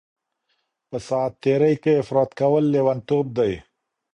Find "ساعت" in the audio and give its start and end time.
1.07-1.33